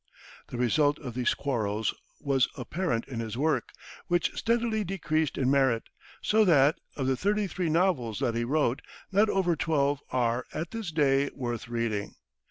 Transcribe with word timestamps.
The 0.47 0.57
result 0.57 0.97
of 0.97 1.13
these 1.13 1.35
quarrels 1.35 1.93
was 2.19 2.47
apparent 2.57 3.07
in 3.07 3.19
his 3.19 3.37
work, 3.37 3.69
which 4.07 4.35
steadily 4.35 4.83
decreased 4.83 5.37
in 5.37 5.51
merit, 5.51 5.83
so 6.23 6.43
that, 6.43 6.79
of 6.95 7.05
the 7.05 7.15
thirty 7.15 7.45
three 7.45 7.69
novels 7.69 8.17
that 8.17 8.33
he 8.33 8.43
wrote, 8.43 8.81
not 9.11 9.29
over 9.29 9.55
twelve 9.55 10.01
are, 10.09 10.47
at 10.55 10.71
this 10.71 10.89
day, 10.91 11.29
worth 11.35 11.67
reading. 11.67 12.15